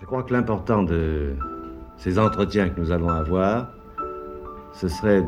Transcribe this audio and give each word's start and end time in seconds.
Je 0.00 0.06
crois 0.06 0.22
que 0.22 0.32
l'important 0.32 0.82
de 0.82 1.36
ces 1.98 2.18
entretiens 2.18 2.70
que 2.70 2.80
nous 2.80 2.90
allons 2.90 3.10
avoir, 3.10 3.68
ce 4.72 4.88
serait, 4.88 5.22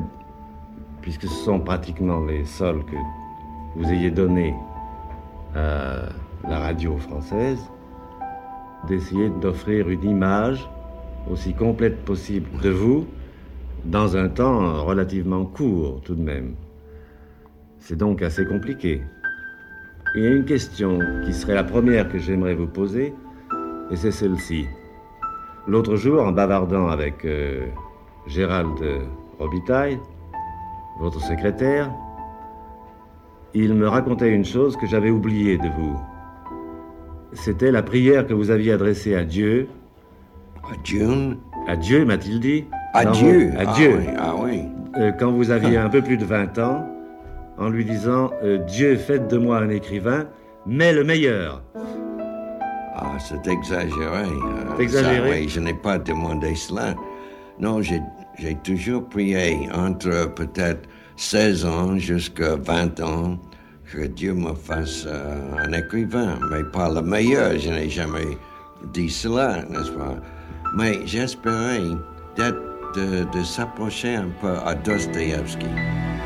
puisque 1.03 1.25
ce 1.25 1.45
sont 1.45 1.61
pratiquement 1.61 2.25
les 2.25 2.47
sols 2.47 2.83
que 2.87 2.97
vous 3.77 3.91
ayez 3.91 4.11
donnés 4.11 4.55
à 5.55 6.09
la 6.49 6.59
radio 6.59 6.97
française, 6.97 7.61
d'essayer 8.89 9.29
d'offrir 9.29 9.91
une 9.91 10.05
image 10.05 10.67
aussi 11.31 11.53
complète 11.53 12.03
possible 12.05 12.49
de 12.63 12.71
vous 12.71 13.07
dans 13.85 14.17
un 14.17 14.29
temps 14.29 14.85
relativement 14.85 15.45
court 15.45 16.01
tout 16.03 16.15
de 16.15 16.23
même. 16.23 16.55
C'est 17.79 17.97
donc 17.97 18.23
assez 18.23 18.47
compliqué. 18.47 19.03
Il 20.15 20.23
y 20.23 20.27
a 20.27 20.31
une 20.31 20.47
question 20.47 20.99
qui 21.25 21.35
serait 21.35 21.55
la 21.55 21.65
première 21.65 22.09
que 22.09 22.19
j'aimerais 22.19 22.55
vous 22.55 22.67
poser, 22.67 23.15
et 23.93 23.97
c'est 23.97 24.11
celle-ci. 24.11 24.67
L'autre 25.69 25.97
jour, 25.97 26.23
en 26.23 26.33
bavardant 26.33 26.89
avec 26.89 27.25
euh, 27.25 27.67
Gérald 28.27 28.77
Robitaille, 29.39 30.01
votre 30.99 31.21
secrétaire, 31.21 31.91
il 33.55 33.75
me 33.75 33.87
racontait 33.87 34.31
une 34.31 34.45
chose 34.45 34.77
que 34.77 34.87
j'avais 34.87 35.11
oubliée 35.11 35.59
de 35.59 35.69
vous. 35.69 35.97
C'était 37.33 37.71
la 37.71 37.83
prière 37.83 38.27
que 38.27 38.35
vous 38.35 38.51
aviez 38.51 38.73
adressée 38.73 39.15
à 39.15 39.25
Dieu. 39.25 39.69
À 40.65 40.77
Dieu? 40.83 41.37
À 41.67 41.77
Dieu, 41.77 42.05
m'a-t-il 42.05 42.41
dit 42.41 42.65
À 42.95 43.07
Dieu? 43.07 43.53
À 43.59 43.67
Dieu. 43.75 44.01
Ah 44.19 44.35
oui. 44.39 44.63
Euh, 44.97 45.13
quand 45.13 45.33
vous 45.33 45.51
aviez 45.51 45.77
un 45.77 45.89
peu 45.89 46.03
plus 46.03 46.17
de 46.17 46.25
20 46.25 46.59
ans, 46.59 46.87
en 47.59 47.69
lui 47.69 47.85
disant 47.85 48.31
euh, 48.43 48.59
Dieu, 48.59 48.97
faites 48.97 49.29
de 49.29 49.39
moi 49.39 49.59
un 49.59 49.71
écrivain, 49.71 50.27
mais 50.67 50.93
le 50.93 51.05
meilleur. 51.05 51.63
Ah, 53.05 53.19
c'est 53.19 53.47
exagéré. 53.49 54.27
Euh, 54.27 54.79
exagéré? 54.79 55.29
ça, 55.29 55.35
oui, 55.35 55.49
je 55.49 55.61
n'ai 55.61 55.75
pas 55.75 55.99
demandé 55.99 56.55
cela. 56.55 56.95
Non, 57.59 57.83
j'ai 57.83 58.01
toujours 58.63 59.09
prié 59.09 59.69
entre 59.75 60.33
peut-être 60.35 60.89
16 61.17 61.65
ans 61.65 61.99
jusqu'à 61.99 62.57
20 62.57 63.01
ans 63.01 63.39
que 63.93 64.07
Dieu 64.07 64.35
me 64.35 64.55
fasse 64.55 65.05
euh, 65.07 65.57
un 65.59 65.73
écrivain, 65.73 66.39
mais 66.51 66.63
pas 66.65 66.89
le 66.91 67.03
meilleur. 67.03 67.59
Je 67.59 67.71
n'ai 67.71 67.91
jamais 67.91 68.39
dit 68.93 69.11
cela, 69.11 69.65
n'est-ce 69.69 69.91
pas? 69.91 70.17
Mais 70.77 71.01
j'espérais 71.05 71.81
de 72.37 73.43
s'approcher 73.43 74.15
un 74.15 74.31
peu 74.41 74.55
à 74.65 74.75
Dostoevsky. 74.75 75.67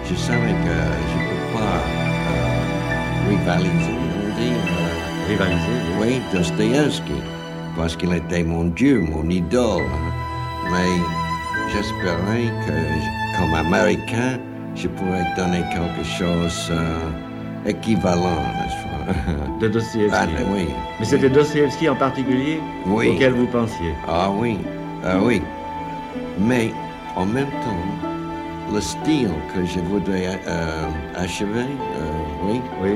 Je 0.08 0.14
savais 0.14 0.52
que 0.52 0.77
je 1.10 1.16
ne 1.19 1.28
peux 1.30 1.58
pas 1.58 1.78
euh, 1.88 3.28
rivaliser, 3.28 3.92
on 3.92 4.41
dit. 4.41 4.75
Rivalisé. 5.28 5.60
oui, 6.00 6.20
Dostoevsky, 6.32 7.12
parce 7.77 7.96
qu'il 7.96 8.12
était 8.14 8.42
mon 8.44 8.64
Dieu, 8.64 9.00
mon 9.00 9.28
idole. 9.28 9.82
Mais 10.70 10.88
j'espérais 11.72 12.50
que, 12.66 13.38
comme 13.38 13.54
Américain, 13.54 14.38
je 14.74 14.88
pourrais 14.88 15.24
donner 15.36 15.62
quelque 15.72 16.04
chose 16.19 16.69
euh, 16.70 16.98
équivalent, 17.69 18.42
n'est-ce 18.58 18.82
pas? 18.84 19.58
De 19.60 19.69
Dostoevsky. 19.69 20.10
Ah, 20.12 20.27
oui. 20.52 20.69
Mais 21.00 21.06
c'était 21.06 21.30
Dostoevsky 21.30 21.88
en 21.88 21.97
particulier 21.97 22.60
Oui. 22.86 23.08
auquel 23.10 23.32
vous 23.32 23.47
pensiez. 23.47 23.94
Ah 24.08 24.28
oui, 24.30 24.58
ah 25.04 25.19
oui. 25.20 25.42
Mais 26.38 26.70
en 27.16 27.24
même 27.27 27.50
temps, 27.64 28.12
le 28.72 28.80
style 28.80 29.30
que 29.54 29.64
je 29.64 29.78
voudrais 29.80 30.38
euh, 30.47 30.86
achever, 31.16 31.60
euh, 31.97 32.44
oui, 32.44 32.60
Oui. 32.82 32.91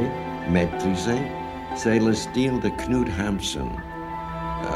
maîtriser, 0.50 1.22
c'est 1.74 1.98
le 1.98 2.12
style 2.14 2.60
de 2.60 2.68
Knut 2.68 3.08
Hamsun. 3.18 3.68
Euh, 4.64 4.68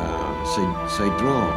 c'est- 0.45 1.05
drôle. 1.23 1.55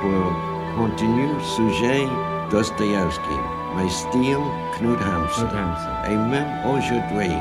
Pour 0.00 0.76
continuer, 0.84 1.28
sujet 1.56 2.06
Dostoevsky, 2.50 3.38
mais 3.76 3.88
style 3.88 4.38
Knut 4.78 4.98
Hamsun. 5.00 5.46
Knut 5.46 5.54
Hamsun. 5.54 6.12
Et 6.12 6.16
même 6.16 6.52
aujourd'hui, 6.66 7.34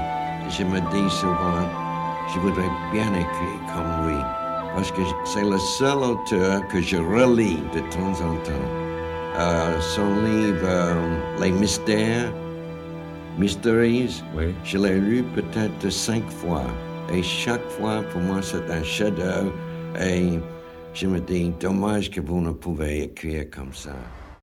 je 0.50 0.64
me 0.64 0.80
dis 0.92 1.09
souvent, 1.09 1.68
je 2.34 2.40
voudrais 2.40 2.72
bien 2.92 3.08
écrire 3.14 3.59
comme 3.74 4.08
lui, 4.08 4.18
parce 4.76 4.92
que 4.92 5.02
c'est 5.26 5.44
le 5.44 5.58
seul 5.58 5.98
auteur 5.98 6.66
que 6.70 6.82
je 6.82 6.98
relis 6.98 7.62
de 7.74 7.80
temps 7.92 8.16
en 8.26 8.36
temps. 8.44 8.70
Euh, 9.38 9.80
son 9.82 10.08
livre 10.24 10.59
euh, 10.64 11.18
Les 11.42 11.52
Mystères, 11.52 12.32
Mysteries, 13.38 14.24
Oui. 14.38 14.53
je 14.64 14.78
l'ai 14.78 15.00
lu 15.00 15.24
peut-être 15.36 15.90
cinq 15.92 16.24
fois. 16.30 16.62
Et 17.12 17.22
chaque 17.22 17.68
fois, 17.72 18.02
pour 18.12 18.22
moi, 18.22 18.41
c'est 18.41 18.69
un 18.69 18.84
chef-d'œuvre. 18.84 19.52
Et 20.02 20.40
je 20.94 21.08
me 21.08 21.19
dis, 21.19 21.50
dommage 21.59 22.09
que 22.09 22.22
vous 22.22 22.41
ne 22.41 22.52
pouvez 22.52 23.03
écrire 23.03 23.50
comme 23.50 23.74
ça. 23.74 23.96